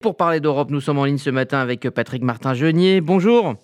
Pour 0.00 0.16
parler 0.16 0.40
d'Europe, 0.40 0.70
nous 0.70 0.80
sommes 0.80 0.98
en 0.98 1.04
ligne 1.04 1.18
ce 1.18 1.28
matin 1.28 1.58
avec 1.58 1.90
Patrick 1.90 2.22
Martin-Genier. 2.22 3.02
Bonjour. 3.02 3.56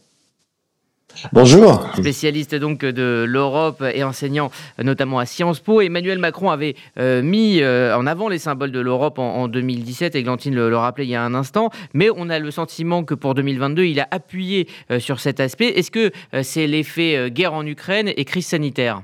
Bonjour. 1.32 1.88
Spécialiste 1.96 2.54
donc 2.54 2.80
de 2.80 3.24
l'Europe 3.26 3.82
et 3.94 4.04
enseignant 4.04 4.50
notamment 4.76 5.18
à 5.18 5.24
Sciences 5.24 5.60
Po. 5.60 5.80
Emmanuel 5.80 6.18
Macron 6.18 6.50
avait 6.50 6.76
euh, 6.98 7.22
mis 7.22 7.62
euh, 7.62 7.96
en 7.96 8.06
avant 8.06 8.28
les 8.28 8.38
symboles 8.38 8.70
de 8.70 8.80
l'Europe 8.80 9.18
en, 9.18 9.48
2017, 9.48 10.14
et 10.14 10.22
Glantine 10.22 10.54
le, 10.54 10.76
rappelait 10.76 11.06
il 11.06 11.10
y 11.10 11.14
a 11.14 11.22
un 11.22 11.32
instant, 11.32 11.70
mais 11.94 12.10
on 12.14 12.28
a 12.28 12.38
le 12.38 12.50
sentiment 12.50 13.02
que 13.02 13.14
pour 13.14 13.32
2022, 13.32 13.84
il 13.84 13.98
a 13.98 14.08
appuyé 14.10 14.68
euh, 14.90 15.00
sur 15.00 15.20
cet 15.20 15.40
aspect. 15.40 15.68
Est-ce 15.68 15.90
que 15.90 16.12
c'est 16.42 16.66
l'effet 16.66 17.30
guerre 17.30 17.54
en 17.54 17.64
Ukraine 17.64 18.12
et 18.14 18.26
crise 18.26 18.46
sanitaire? 18.46 19.00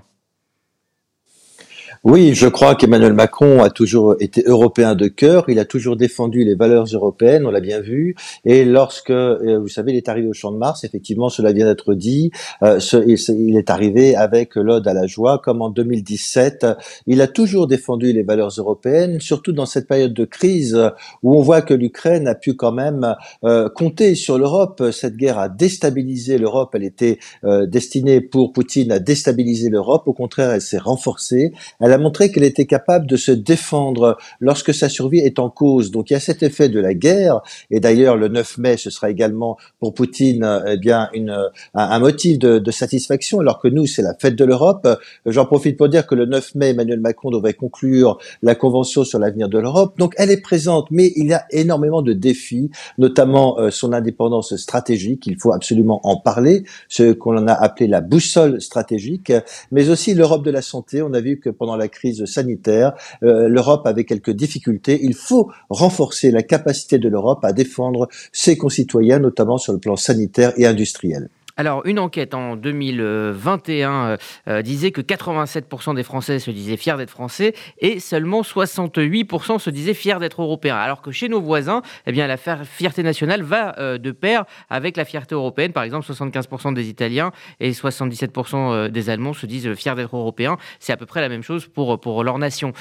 Oui, 2.04 2.34
je 2.34 2.48
crois 2.48 2.74
qu'Emmanuel 2.74 3.12
Macron 3.12 3.62
a 3.62 3.70
toujours 3.70 4.16
été 4.20 4.42
européen 4.46 4.94
de 4.94 5.08
cœur. 5.08 5.44
Il 5.48 5.58
a 5.58 5.64
toujours 5.64 5.96
défendu 5.96 6.44
les 6.44 6.54
valeurs 6.54 6.86
européennes, 6.86 7.46
on 7.46 7.50
l'a 7.50 7.60
bien 7.60 7.80
vu. 7.80 8.16
Et 8.44 8.64
lorsque, 8.64 9.10
euh, 9.10 9.58
vous 9.60 9.68
savez, 9.68 9.92
il 9.92 9.96
est 9.96 10.08
arrivé 10.08 10.28
au 10.28 10.32
Champ 10.32 10.52
de 10.52 10.56
Mars, 10.56 10.84
effectivement, 10.84 11.28
cela 11.28 11.52
vient 11.52 11.66
d'être 11.66 11.94
dit. 11.94 12.30
Euh, 12.62 12.80
il 13.06 13.56
est 13.56 13.70
arrivé 13.70 14.16
avec 14.16 14.56
l'ode 14.56 14.86
à 14.88 14.94
la 14.94 15.06
joie, 15.06 15.38
comme 15.38 15.62
en 15.62 15.70
2017. 15.70 16.66
Il 17.06 17.20
a 17.20 17.28
toujours 17.28 17.66
défendu 17.66 18.12
les 18.12 18.22
valeurs 18.22 18.52
européennes, 18.58 19.20
surtout 19.20 19.52
dans 19.52 19.66
cette 19.66 19.86
période 19.86 20.14
de 20.14 20.24
crise 20.24 20.78
où 21.22 21.36
on 21.36 21.42
voit 21.42 21.62
que 21.62 21.74
l'Ukraine 21.74 22.26
a 22.26 22.34
pu 22.34 22.54
quand 22.54 22.72
même 22.72 23.14
euh, 23.44 23.68
compter 23.68 24.14
sur 24.14 24.38
l'Europe. 24.38 24.82
Cette 24.92 25.16
guerre 25.16 25.38
a 25.38 25.48
déstabilisé 25.48 26.38
l'Europe. 26.38 26.70
Elle 26.74 26.84
était 26.84 27.18
destinée 27.66 28.20
pour 28.20 28.52
Poutine 28.52 28.92
à 28.92 28.98
déstabiliser 28.98 29.70
l'Europe. 29.70 30.02
Au 30.06 30.12
contraire, 30.12 30.50
elle 30.50 30.60
s'est 30.60 30.78
renforcée. 30.78 31.52
Elle 31.82 31.92
a 31.92 31.98
montré 31.98 32.30
qu'elle 32.30 32.44
était 32.44 32.66
capable 32.66 33.06
de 33.06 33.16
se 33.16 33.32
défendre 33.32 34.16
lorsque 34.40 34.72
sa 34.72 34.88
survie 34.88 35.18
est 35.18 35.38
en 35.38 35.50
cause. 35.50 35.90
Donc 35.90 36.10
il 36.10 36.14
y 36.14 36.16
a 36.16 36.20
cet 36.20 36.42
effet 36.42 36.68
de 36.68 36.80
la 36.80 36.94
guerre, 36.94 37.40
et 37.70 37.80
d'ailleurs 37.80 38.16
le 38.16 38.28
9 38.28 38.58
mai, 38.58 38.76
ce 38.76 38.90
sera 38.90 39.10
également 39.10 39.56
pour 39.80 39.92
Poutine 39.92 40.62
eh 40.66 40.76
bien 40.76 41.08
une, 41.12 41.36
un, 41.74 41.98
motif 41.98 42.38
de, 42.38 42.58
de, 42.58 42.70
satisfaction, 42.70 43.40
alors 43.40 43.60
que 43.60 43.68
nous, 43.68 43.86
c'est 43.86 44.02
la 44.02 44.14
fête 44.14 44.36
de 44.36 44.44
l'Europe. 44.44 44.88
J'en 45.26 45.44
profite 45.44 45.76
pour 45.76 45.88
dire 45.88 46.06
que 46.06 46.14
le 46.14 46.26
9 46.26 46.54
mai, 46.54 46.70
Emmanuel 46.70 47.00
Macron 47.00 47.30
devrait 47.30 47.54
conclure 47.54 48.18
la 48.42 48.54
Convention 48.54 49.04
sur 49.04 49.18
l'avenir 49.18 49.48
de 49.48 49.58
l'Europe. 49.58 49.98
Donc 49.98 50.14
elle 50.16 50.30
est 50.30 50.40
présente, 50.40 50.86
mais 50.90 51.12
il 51.16 51.26
y 51.26 51.34
a 51.34 51.44
énormément 51.50 52.02
de 52.02 52.12
défis, 52.12 52.70
notamment 52.98 53.58
euh, 53.58 53.70
son 53.70 53.92
indépendance 53.92 54.56
stratégique, 54.56 55.26
il 55.26 55.36
faut 55.38 55.52
absolument 55.52 56.00
en 56.04 56.16
parler, 56.16 56.64
ce 56.88 57.12
qu'on 57.12 57.46
a 57.46 57.52
appelé 57.52 57.88
la 57.88 58.00
boussole 58.00 58.60
stratégique, 58.60 59.32
mais 59.70 59.88
aussi 59.88 60.14
l'Europe 60.14 60.44
de 60.44 60.50
la 60.50 60.62
santé. 60.62 61.02
On 61.02 61.12
a 61.12 61.20
vu 61.20 61.40
que 61.40 61.50
pendant 61.50 61.71
la 61.76 61.88
crise 61.88 62.24
sanitaire, 62.24 62.94
euh, 63.22 63.48
l'Europe 63.48 63.86
avait 63.86 64.04
quelques 64.04 64.30
difficultés. 64.30 65.00
Il 65.02 65.14
faut 65.14 65.50
renforcer 65.70 66.30
la 66.30 66.42
capacité 66.42 66.98
de 66.98 67.08
l'Europe 67.08 67.44
à 67.44 67.52
défendre 67.52 68.08
ses 68.32 68.56
concitoyens, 68.56 69.18
notamment 69.18 69.58
sur 69.58 69.72
le 69.72 69.78
plan 69.78 69.96
sanitaire 69.96 70.52
et 70.56 70.66
industriel. 70.66 71.28
Alors, 71.58 71.84
une 71.84 71.98
enquête 71.98 72.32
en 72.32 72.56
2021 72.56 73.92
euh, 73.92 74.16
euh, 74.48 74.62
disait 74.62 74.90
que 74.90 75.02
87% 75.02 75.94
des 75.94 76.02
Français 76.02 76.38
se 76.38 76.50
disaient 76.50 76.78
fiers 76.78 76.96
d'être 76.96 77.10
Français 77.10 77.54
et 77.78 78.00
seulement 78.00 78.40
68% 78.40 79.58
se 79.58 79.68
disaient 79.68 79.92
fiers 79.92 80.18
d'être 80.18 80.40
Européens. 80.40 80.76
Alors 80.76 81.02
que 81.02 81.10
chez 81.10 81.28
nos 81.28 81.42
voisins, 81.42 81.82
eh 82.06 82.12
bien, 82.12 82.26
la 82.26 82.38
fierté 82.38 83.02
nationale 83.02 83.42
va 83.42 83.78
euh, 83.78 83.98
de 83.98 84.12
pair 84.12 84.44
avec 84.70 84.96
la 84.96 85.04
fierté 85.04 85.34
européenne. 85.34 85.72
Par 85.72 85.82
exemple, 85.82 86.10
75% 86.10 86.72
des 86.72 86.88
Italiens 86.88 87.32
et 87.60 87.72
77% 87.72 88.88
des 88.88 89.10
Allemands 89.10 89.34
se 89.34 89.44
disent 89.44 89.74
fiers 89.74 89.94
d'être 89.94 90.16
Européens. 90.16 90.56
C'est 90.80 90.92
à 90.92 90.96
peu 90.96 91.06
près 91.06 91.20
la 91.20 91.28
même 91.28 91.42
chose 91.42 91.66
pour, 91.66 92.00
pour 92.00 92.24
leur 92.24 92.38
nation. 92.38 92.72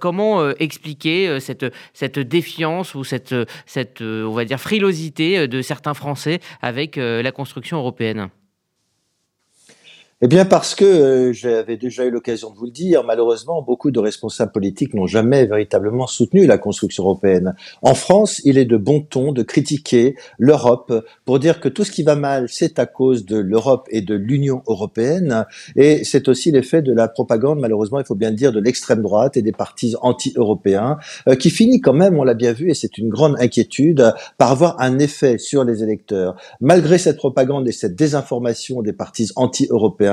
comment 0.00 0.48
expliquer 0.50 1.40
cette, 1.40 1.66
cette 1.92 2.18
défiance 2.18 2.94
ou 2.94 3.04
cette, 3.04 3.34
cette 3.66 4.00
on 4.00 4.32
va 4.32 4.44
dire, 4.44 4.60
frilosité 4.60 5.48
de 5.48 5.62
certains 5.62 5.94
Français 5.94 6.40
avec 6.60 6.96
la 6.96 7.32
construction 7.32 7.78
européenne? 7.78 8.27
Eh 10.20 10.26
bien 10.26 10.44
parce 10.44 10.74
que 10.74 10.84
euh, 10.84 11.32
j'avais 11.32 11.76
déjà 11.76 12.04
eu 12.04 12.10
l'occasion 12.10 12.50
de 12.50 12.56
vous 12.56 12.64
le 12.64 12.72
dire, 12.72 13.04
malheureusement, 13.04 13.62
beaucoup 13.62 13.92
de 13.92 14.00
responsables 14.00 14.50
politiques 14.50 14.92
n'ont 14.92 15.06
jamais 15.06 15.46
véritablement 15.46 16.08
soutenu 16.08 16.44
la 16.44 16.58
construction 16.58 17.04
européenne. 17.04 17.54
En 17.82 17.94
France, 17.94 18.40
il 18.44 18.58
est 18.58 18.64
de 18.64 18.76
bon 18.76 19.00
ton 19.00 19.30
de 19.30 19.44
critiquer 19.44 20.16
l'Europe 20.36 20.92
pour 21.24 21.38
dire 21.38 21.60
que 21.60 21.68
tout 21.68 21.84
ce 21.84 21.92
qui 21.92 22.02
va 22.02 22.16
mal, 22.16 22.48
c'est 22.48 22.80
à 22.80 22.86
cause 22.86 23.26
de 23.26 23.36
l'Europe 23.36 23.86
et 23.92 24.00
de 24.00 24.16
l'Union 24.16 24.62
européenne, 24.66 25.46
et 25.76 26.02
c'est 26.02 26.26
aussi 26.26 26.50
l'effet 26.50 26.82
de 26.82 26.92
la 26.92 27.06
propagande, 27.06 27.60
malheureusement, 27.60 28.00
il 28.00 28.04
faut 28.04 28.16
bien 28.16 28.30
le 28.30 28.36
dire, 28.36 28.50
de 28.50 28.58
l'extrême 28.58 29.02
droite 29.02 29.36
et 29.36 29.42
des 29.42 29.52
partis 29.52 29.94
anti-européens, 30.00 30.98
euh, 31.28 31.36
qui 31.36 31.50
finit 31.50 31.80
quand 31.80 31.92
même, 31.92 32.18
on 32.18 32.24
l'a 32.24 32.34
bien 32.34 32.52
vu, 32.52 32.70
et 32.70 32.74
c'est 32.74 32.98
une 32.98 33.08
grande 33.08 33.36
inquiétude, 33.38 34.12
par 34.36 34.50
avoir 34.50 34.80
un 34.80 34.98
effet 34.98 35.38
sur 35.38 35.62
les 35.62 35.84
électeurs. 35.84 36.34
Malgré 36.60 36.98
cette 36.98 37.18
propagande 37.18 37.68
et 37.68 37.72
cette 37.72 37.94
désinformation 37.94 38.82
des 38.82 38.92
partis 38.92 39.30
anti-européens, 39.36 40.07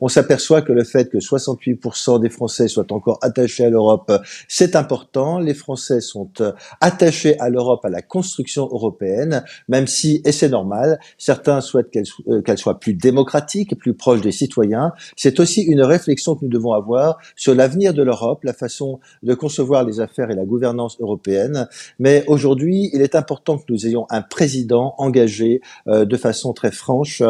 on 0.00 0.08
s'aperçoit 0.08 0.62
que 0.62 0.72
le 0.72 0.84
fait 0.84 1.10
que 1.10 1.18
68% 1.18 2.20
des 2.20 2.30
Français 2.30 2.68
soient 2.68 2.92
encore 2.92 3.18
attachés 3.22 3.64
à 3.64 3.70
l'Europe, 3.70 4.12
c'est 4.48 4.76
important. 4.76 5.38
Les 5.38 5.54
Français 5.54 6.00
sont 6.00 6.30
euh, 6.40 6.52
attachés 6.80 7.38
à 7.40 7.48
l'Europe, 7.48 7.84
à 7.84 7.88
la 7.88 8.02
construction 8.02 8.64
européenne, 8.64 9.44
même 9.68 9.86
si, 9.86 10.22
et 10.24 10.32
c'est 10.32 10.48
normal, 10.48 10.98
certains 11.18 11.60
souhaitent 11.60 11.96
euh, 12.28 12.42
qu'elle 12.42 12.58
soit 12.58 12.78
plus 12.78 12.94
démocratique 12.94 13.78
plus 13.78 13.94
proche 13.94 14.20
des 14.20 14.32
citoyens. 14.32 14.92
C'est 15.16 15.40
aussi 15.40 15.62
une 15.62 15.82
réflexion 15.82 16.34
que 16.34 16.44
nous 16.44 16.50
devons 16.50 16.72
avoir 16.72 17.18
sur 17.36 17.54
l'avenir 17.54 17.94
de 17.94 18.02
l'Europe, 18.02 18.44
la 18.44 18.52
façon 18.52 19.00
de 19.22 19.34
concevoir 19.34 19.84
les 19.84 20.00
affaires 20.00 20.30
et 20.30 20.34
la 20.34 20.44
gouvernance 20.44 20.98
européenne. 21.00 21.68
Mais 21.98 22.24
aujourd'hui, 22.26 22.90
il 22.92 23.02
est 23.02 23.14
important 23.14 23.58
que 23.58 23.64
nous 23.68 23.86
ayons 23.86 24.06
un 24.10 24.22
président 24.22 24.94
engagé 24.98 25.60
euh, 25.86 26.04
de 26.04 26.16
façon 26.16 26.52
très 26.52 26.72
franche 26.72 27.22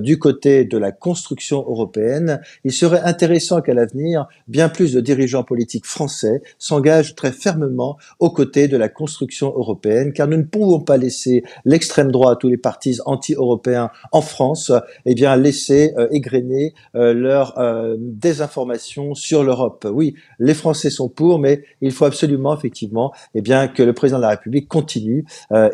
du 0.00 0.18
côté 0.18 0.64
de 0.64 0.78
la 0.78 0.92
construction 0.92 1.39
européenne, 1.48 2.40
il 2.64 2.72
serait 2.72 3.00
intéressant 3.00 3.60
qu'à 3.60 3.74
l'avenir, 3.74 4.26
bien 4.48 4.68
plus 4.68 4.92
de 4.92 5.00
dirigeants 5.00 5.44
politiques 5.44 5.86
français 5.86 6.42
s'engagent 6.58 7.14
très 7.14 7.32
fermement 7.32 7.96
aux 8.18 8.30
côtés 8.30 8.68
de 8.68 8.76
la 8.76 8.88
construction 8.88 9.48
européenne, 9.48 10.12
car 10.12 10.28
nous 10.28 10.36
ne 10.36 10.42
pouvons 10.42 10.80
pas 10.80 10.96
laisser 10.96 11.42
l'extrême 11.64 12.10
droite 12.10 12.42
ou 12.44 12.48
les 12.48 12.56
partis 12.56 12.98
anti-européens 13.04 13.90
en 14.12 14.20
France, 14.20 14.72
eh 15.06 15.14
bien, 15.14 15.36
laisser 15.36 15.92
euh, 15.96 16.08
égrener 16.10 16.74
euh, 16.94 17.12
leur 17.12 17.58
euh, 17.58 17.96
désinformation 17.98 19.14
sur 19.14 19.42
l'Europe. 19.44 19.86
Oui, 19.90 20.14
les 20.38 20.54
Français 20.54 20.90
sont 20.90 21.08
pour, 21.08 21.38
mais 21.38 21.62
il 21.80 21.92
faut 21.92 22.04
absolument, 22.04 22.56
effectivement, 22.56 23.12
eh 23.34 23.40
bien, 23.40 23.68
que 23.68 23.82
le 23.82 23.92
président 23.92 24.18
de 24.18 24.22
la 24.22 24.30
République 24.30 24.68
continue 24.68 25.24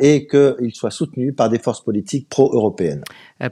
et 0.00 0.26
qu'il 0.26 0.74
soit 0.74 0.90
soutenu 0.90 1.32
par 1.32 1.48
des 1.48 1.58
forces 1.58 1.82
politiques 1.82 2.28
pro-européennes. 2.28 3.02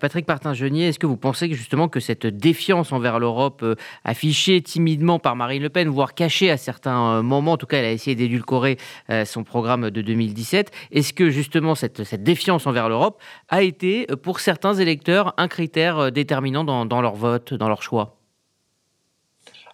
Patrick 0.01 0.27
Martin-Genier, 0.27 0.89
est-ce 0.89 0.99
que 0.99 1.07
vous 1.07 1.17
pensez 1.17 1.49
que 1.49 1.55
justement 1.55 1.89
que 1.89 2.01
cette 2.05 2.27
défiance 2.27 2.93
envers 2.93 3.19
l'Europe 3.19 3.63
euh, 3.63 3.75
affichée 4.05 4.63
timidement 4.63 5.19
par 5.19 5.37
Marine 5.37 5.63
Le 5.63 5.71
Pen, 5.71 5.89
voire 5.89 6.15
cachée 6.15 6.51
à 6.51 6.57
certains 6.57 7.17
euh, 7.17 7.23
moments, 7.23 7.53
en 7.53 7.57
tout 7.57 7.67
cas 7.67 7.79
elle 7.79 7.87
a 7.87 7.93
essayé 7.93 8.15
d'édulcorer 8.15 8.79
euh, 9.11 9.25
son 9.25 9.43
programme 9.43 9.91
de 9.91 10.03
2017, 10.03 10.71
est-ce 10.93 11.13
que 11.13 11.31
justement 11.31 11.75
cette, 11.75 12.05
cette 12.05 12.23
défiance 12.23 12.67
envers 12.67 12.89
l'Europe 12.89 13.21
a 13.49 13.63
été 13.63 14.07
pour 14.23 14.41
certains 14.41 14.75
électeurs 14.75 15.35
un 15.37 15.49
critère 15.49 16.13
déterminant 16.13 16.65
dans 16.65 17.01
leur 17.01 17.15
vote, 17.15 17.55
dans 17.55 17.69
leur 17.69 17.83
choix? 17.83 18.24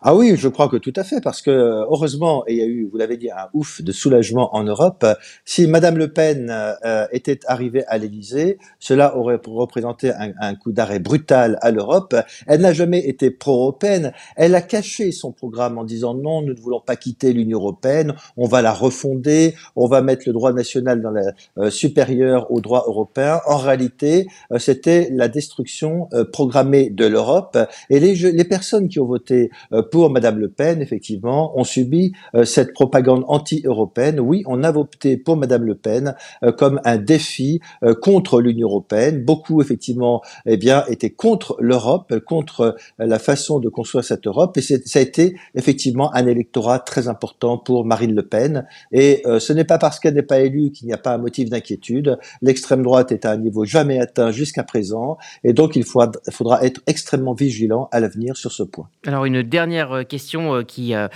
Ah 0.03 0.15
oui, 0.15 0.33
je 0.35 0.49
crois 0.49 0.71
que 0.71 0.79
tout 0.79 0.95
à 0.97 1.05
fait, 1.05 1.21
parce 1.21 1.43
que 1.43 1.51
heureusement, 1.51 2.43
il 2.49 2.57
y 2.57 2.63
a 2.63 2.65
eu, 2.65 2.89
vous 2.91 2.97
l'avez 2.97 3.19
dit, 3.19 3.31
un 3.31 3.49
ouf 3.53 3.83
de 3.83 3.93
soulagement 3.93 4.57
en 4.57 4.63
Europe. 4.63 5.05
Si 5.45 5.67
Madame 5.67 5.99
Le 5.99 6.11
Pen 6.11 6.51
euh, 6.51 7.07
était 7.13 7.41
arrivée 7.47 7.85
à 7.87 7.99
l'Élysée, 7.99 8.57
cela 8.79 9.15
aurait 9.19 9.39
représenté 9.45 10.11
un, 10.11 10.55
coup 10.55 10.73
d'arrêt 10.73 11.01
brutal 11.01 11.59
à 11.61 11.71
l'Europe. 11.71 12.17
Elle 12.47 12.63
n'a 12.63 12.73
jamais 12.73 13.01
été 13.01 13.31
pro-européenne. 13.31 14.13
Elle 14.37 14.55
a 14.55 14.63
caché 14.63 15.13
son 15.13 15.33
programme 15.33 15.77
en 15.77 15.85
disant 15.85 16.15
non, 16.15 16.41
nous 16.41 16.55
ne 16.55 16.61
voulons 16.61 16.81
pas 16.81 16.97
quitter 16.97 17.35
l'Union 17.35 17.59
européenne, 17.59 18.15
on 18.39 18.47
va 18.47 18.63
la 18.63 18.73
refonder, 18.73 19.55
on 19.77 19.87
va 19.87 20.01
mettre 20.01 20.23
le 20.27 20.33
droit 20.33 20.55
national 20.55 21.03
dans 21.03 21.11
la 21.11 21.33
euh, 21.59 21.69
supérieur 21.69 22.51
au 22.51 22.63
droit 22.63 22.85
européen. 22.87 23.43
En 23.47 23.59
réalité, 23.59 24.29
euh, 24.51 24.59
c'était 24.59 25.11
la 25.13 25.29
destruction 25.29 26.09
programmée 26.33 26.89
de 26.89 27.05
l'Europe. 27.05 27.59
Et 27.91 28.01
les, 28.01 28.15
les 28.15 28.45
personnes 28.45 28.89
qui 28.89 28.99
ont 28.99 29.07
voté 29.07 29.51
pour 29.91 30.11
Madame 30.11 30.39
Le 30.39 30.49
Pen, 30.49 30.81
effectivement, 30.81 31.59
ont 31.59 31.65
subi 31.65 32.13
euh, 32.35 32.45
cette 32.45 32.73
propagande 32.73 33.25
anti-européenne. 33.29 34.21
Oui, 34.21 34.43
on 34.47 34.63
a 34.63 34.71
voté 34.71 35.17
pour 35.17 35.37
Madame 35.37 35.65
Le 35.65 35.75
Pen 35.75 36.15
euh, 36.43 36.53
comme 36.53 36.81
un 36.85 36.97
défi 36.97 37.61
euh, 37.83 37.95
contre 37.95 38.41
l'Union 38.41 38.69
européenne. 38.69 39.25
Beaucoup, 39.25 39.61
effectivement, 39.61 40.23
eh 40.47 40.57
bien, 40.57 40.85
étaient 40.89 41.11
contre 41.11 41.57
l'Europe, 41.61 42.19
contre 42.27 42.77
la 42.99 43.19
façon 43.19 43.59
de 43.59 43.69
construire 43.69 44.05
cette 44.05 44.27
Europe. 44.27 44.57
Et 44.57 44.63
ça 44.63 44.99
a 44.99 45.03
été 45.03 45.37
effectivement 45.55 46.15
un 46.15 46.27
électorat 46.27 46.79
très 46.79 47.09
important 47.09 47.59
pour 47.59 47.85
Marine 47.85 48.15
Le 48.15 48.27
Pen. 48.27 48.67
Et 48.93 49.23
ce 49.39 49.53
n'est 49.53 49.65
pas 49.65 49.79
parce 49.79 49.99
qu'elle 50.01 50.15
n'est 50.15 50.23
pas 50.23 50.41
élue 50.41 50.71
qu'il 50.71 50.87
n'y 50.87 50.93
a 50.93 50.99
pas 50.99 51.15
un 51.15 51.19
motif 51.19 51.49
d'inquiétude. 51.49 52.19
L'extrême 52.43 52.83
droite 52.83 53.13
est 53.13 53.25
à 53.25 53.33
un 53.33 53.37
niveau 53.37 53.65
jamais 53.65 54.01
atteint 54.01 54.31
jusqu'à 54.31 54.63
présent. 54.63 55.19
Et 55.45 55.53
donc, 55.53 55.77
il 55.77 55.85
faudra, 55.85 56.11
faudra 56.31 56.65
être 56.65 56.81
extrêmement 56.87 57.35
vigilant 57.35 57.89
à 57.93 58.01
l'avenir 58.01 58.37
sur 58.37 58.53
ce 58.53 58.63
point. 58.63 58.89
Alors, 59.07 59.25
une 59.25 59.43
dernière 59.43 59.80
dernière 59.81 60.07
question 60.07 60.63
qui 60.65 60.95
a 60.95 61.09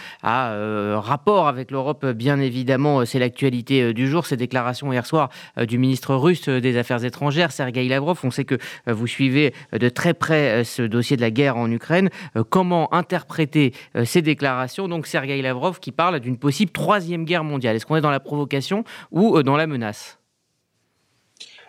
rapport 1.00 1.48
avec 1.48 1.70
l'Europe, 1.70 2.06
bien 2.06 2.40
évidemment, 2.40 3.04
c'est 3.04 3.18
l'actualité 3.18 3.92
du 3.92 4.08
jour. 4.08 4.26
Ces 4.26 4.36
déclarations 4.36 4.92
hier 4.92 5.06
soir 5.06 5.28
du 5.56 5.78
ministre 5.78 6.14
russe 6.14 6.48
des 6.48 6.76
Affaires 6.76 7.04
étrangères, 7.04 7.52
Sergei 7.52 7.88
Lavrov. 7.88 8.20
On 8.24 8.30
sait 8.30 8.44
que 8.44 8.56
vous 8.86 9.06
suivez 9.06 9.54
de 9.72 9.88
très 9.88 10.14
près 10.14 10.64
ce 10.64 10.82
dossier 10.82 11.16
de 11.16 11.22
la 11.22 11.30
guerre 11.30 11.56
en 11.56 11.70
Ukraine. 11.70 12.10
Comment 12.50 12.92
interpréter 12.94 13.72
ces 14.04 14.22
déclarations? 14.22 14.88
Donc 14.88 15.06
Sergei 15.06 15.42
Lavrov 15.42 15.80
qui 15.80 15.92
parle 15.92 16.20
d'une 16.20 16.38
possible 16.38 16.72
troisième 16.72 17.24
guerre 17.24 17.44
mondiale. 17.44 17.76
Est-ce 17.76 17.86
qu'on 17.86 17.96
est 17.96 18.00
dans 18.00 18.10
la 18.10 18.20
provocation 18.20 18.84
ou 19.10 19.42
dans 19.42 19.56
la 19.56 19.66
menace? 19.66 20.18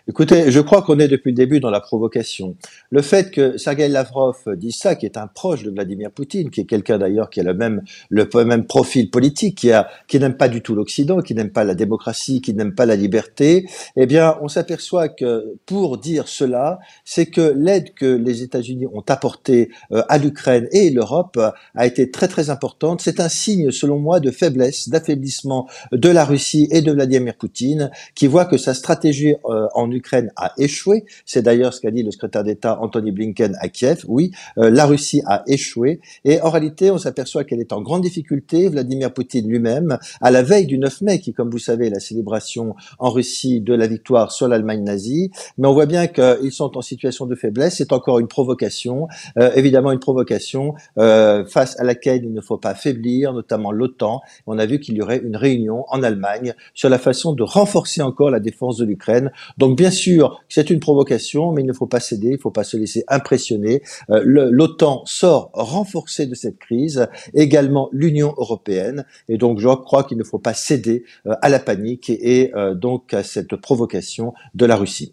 Écoutez, 0.07 0.51
je 0.51 0.59
crois 0.59 0.83
qu'on 0.83 0.99
est 0.99 1.07
depuis 1.07 1.31
le 1.31 1.35
début 1.35 1.59
dans 1.59 1.71
la 1.71 1.79
provocation. 1.79 2.55
Le 2.91 3.01
fait 3.01 3.31
que 3.31 3.57
Sergei 3.57 3.87
Lavrov 3.87 4.37
dise 4.55 4.75
ça, 4.75 4.93
qui 4.93 5.07
est 5.07 5.17
un 5.17 5.25
proche 5.25 5.63
de 5.63 5.71
Vladimir 5.71 6.11
Poutine, 6.11 6.51
qui 6.51 6.61
est 6.61 6.65
quelqu'un 6.65 6.99
d'ailleurs 6.99 7.31
qui 7.31 7.39
a 7.39 7.43
le 7.43 7.55
même, 7.55 7.81
le 8.09 8.29
même 8.43 8.67
profil 8.67 9.09
politique, 9.09 9.57
qui, 9.57 9.71
qui 10.07 10.19
n'aime 10.19 10.37
pas 10.37 10.47
du 10.47 10.61
tout 10.61 10.75
l'Occident, 10.75 11.21
qui 11.21 11.33
n'aime 11.33 11.49
pas 11.49 11.63
la 11.63 11.73
démocratie, 11.73 12.39
qui 12.39 12.53
n'aime 12.53 12.75
pas 12.75 12.85
la 12.85 12.95
liberté, 12.95 13.67
eh 13.95 14.05
bien, 14.05 14.37
on 14.43 14.47
s'aperçoit 14.47 15.09
que 15.09 15.55
pour 15.65 15.97
dire 15.97 16.27
cela, 16.27 16.77
c'est 17.03 17.25
que 17.25 17.55
l'aide 17.57 17.95
que 17.95 18.05
les 18.05 18.43
États-Unis 18.43 18.85
ont 18.85 19.03
apportée 19.07 19.71
euh, 19.91 20.03
à 20.07 20.19
l'Ukraine 20.19 20.67
et 20.71 20.91
l'Europe 20.91 21.39
a 21.73 21.85
été 21.87 22.11
très 22.11 22.27
très 22.27 22.51
importante. 22.51 23.01
C'est 23.01 23.19
un 23.19 23.29
signe, 23.29 23.71
selon 23.71 23.97
moi, 23.97 24.19
de 24.19 24.29
faiblesse, 24.29 24.87
d'affaiblissement 24.87 25.67
de 25.91 26.09
la 26.09 26.25
Russie 26.25 26.67
et 26.69 26.83
de 26.83 26.91
Vladimir 26.91 27.33
Poutine, 27.35 27.89
qui 28.13 28.27
voit 28.27 28.45
que 28.45 28.57
sa 28.57 28.75
stratégie 28.75 29.33
euh, 29.49 29.65
en 29.73 29.94
l'Ukraine 29.95 30.31
a 30.35 30.53
échoué. 30.57 31.05
C'est 31.25 31.41
d'ailleurs 31.41 31.73
ce 31.73 31.81
qu'a 31.81 31.91
dit 31.91 32.03
le 32.03 32.11
secrétaire 32.11 32.43
d'État 32.43 32.79
Anthony 32.81 33.11
Blinken 33.11 33.57
à 33.59 33.69
Kiev. 33.69 34.03
Oui, 34.07 34.31
euh, 34.57 34.69
la 34.69 34.85
Russie 34.85 35.21
a 35.25 35.43
échoué. 35.47 36.01
Et 36.25 36.41
en 36.41 36.49
réalité, 36.49 36.91
on 36.91 36.97
s'aperçoit 36.97 37.43
qu'elle 37.43 37.61
est 37.61 37.73
en 37.73 37.81
grande 37.81 38.03
difficulté. 38.03 38.69
Vladimir 38.69 39.13
Poutine 39.13 39.47
lui-même, 39.47 39.97
à 40.21 40.31
la 40.31 40.43
veille 40.43 40.65
du 40.65 40.77
9 40.77 41.01
mai, 41.01 41.19
qui, 41.19 41.33
comme 41.33 41.49
vous 41.49 41.59
savez, 41.59 41.87
est 41.87 41.91
la 41.91 41.99
célébration 41.99 42.75
en 42.99 43.09
Russie 43.09 43.61
de 43.61 43.73
la 43.73 43.87
victoire 43.87 44.31
sur 44.31 44.47
l'Allemagne 44.47 44.83
nazie. 44.83 45.31
Mais 45.57 45.67
on 45.67 45.73
voit 45.73 45.85
bien 45.85 46.07
qu'ils 46.07 46.51
sont 46.51 46.77
en 46.77 46.81
situation 46.81 47.25
de 47.25 47.35
faiblesse. 47.35 47.75
C'est 47.77 47.93
encore 47.93 48.19
une 48.19 48.27
provocation, 48.27 49.07
euh, 49.37 49.51
évidemment 49.55 49.91
une 49.91 49.99
provocation 49.99 50.75
euh, 50.97 51.45
face 51.45 51.79
à 51.79 51.83
laquelle 51.83 52.23
il 52.23 52.33
ne 52.33 52.41
faut 52.41 52.57
pas 52.57 52.75
faiblir, 52.75 53.33
notamment 53.33 53.71
l'OTAN. 53.71 54.21
On 54.45 54.59
a 54.59 54.65
vu 54.65 54.79
qu'il 54.79 54.95
y 54.95 55.01
aurait 55.01 55.21
une 55.23 55.37
réunion 55.37 55.85
en 55.87 56.03
Allemagne 56.03 56.53
sur 56.73 56.89
la 56.89 56.99
façon 56.99 57.33
de 57.33 57.43
renforcer 57.43 58.01
encore 58.01 58.29
la 58.29 58.39
défense 58.39 58.77
de 58.77 58.85
l'Ukraine. 58.85 59.31
Donc 59.57 59.77
bien 59.77 59.84
sûr, 59.91 60.41
c'est 60.49 60.69
une 60.69 60.79
provocation, 60.79 61.51
mais 61.51 61.61
il 61.61 61.67
ne 61.67 61.73
faut 61.73 61.87
pas 61.87 61.99
céder, 61.99 62.27
il 62.27 62.33
ne 62.33 62.37
faut 62.37 62.51
pas 62.51 62.63
se 62.63 62.77
laisser 62.77 63.03
impressionner. 63.07 63.81
Euh, 64.09 64.21
L'OTAN 64.25 65.03
sort 65.05 65.49
renforcé 65.53 66.25
de 66.25 66.35
cette 66.35 66.57
crise, 66.57 67.07
également 67.33 67.89
l'Union 67.91 68.33
européenne, 68.37 69.05
et 69.29 69.37
donc 69.37 69.59
je 69.59 69.67
crois 69.67 70.03
qu'il 70.03 70.17
ne 70.17 70.23
faut 70.23 70.39
pas 70.39 70.53
céder 70.53 71.03
euh, 71.27 71.35
à 71.41 71.49
la 71.49 71.59
panique 71.59 72.09
et, 72.09 72.41
et 72.41 72.55
euh, 72.55 72.73
donc 72.73 73.13
à 73.13 73.23
cette 73.23 73.55
provocation 73.55 74.33
de 74.53 74.65
la 74.65 74.75
Russie. 74.75 75.03